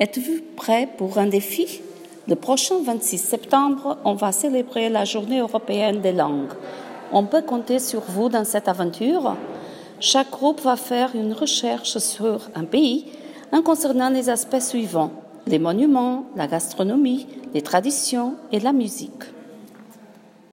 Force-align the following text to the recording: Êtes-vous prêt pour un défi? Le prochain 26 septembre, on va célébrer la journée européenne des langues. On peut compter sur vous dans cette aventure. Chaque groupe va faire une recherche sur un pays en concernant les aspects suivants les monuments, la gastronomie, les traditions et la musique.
Êtes-vous 0.00 0.40
prêt 0.56 0.88
pour 0.96 1.18
un 1.18 1.26
défi? 1.26 1.80
Le 2.28 2.34
prochain 2.34 2.82
26 2.82 3.18
septembre, 3.18 3.98
on 4.04 4.14
va 4.14 4.32
célébrer 4.32 4.88
la 4.88 5.04
journée 5.04 5.40
européenne 5.40 6.00
des 6.00 6.12
langues. 6.12 6.52
On 7.12 7.24
peut 7.24 7.42
compter 7.42 7.78
sur 7.78 8.02
vous 8.02 8.28
dans 8.28 8.44
cette 8.44 8.68
aventure. 8.68 9.36
Chaque 10.00 10.30
groupe 10.30 10.60
va 10.60 10.76
faire 10.76 11.10
une 11.14 11.32
recherche 11.32 11.98
sur 11.98 12.48
un 12.54 12.64
pays 12.64 13.06
en 13.52 13.62
concernant 13.62 14.08
les 14.08 14.30
aspects 14.30 14.60
suivants 14.60 15.12
les 15.46 15.58
monuments, 15.58 16.26
la 16.36 16.46
gastronomie, 16.46 17.26
les 17.54 17.62
traditions 17.62 18.36
et 18.52 18.60
la 18.60 18.72
musique. 18.72 19.24